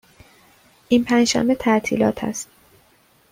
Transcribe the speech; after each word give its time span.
این 0.89 1.03
پنج 1.05 1.27
شنبه 1.27 1.55
تعطیلات 1.55 2.23
است. 2.23 2.49